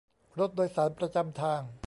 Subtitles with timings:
[0.39, 1.61] รถโดยสารประจำทาง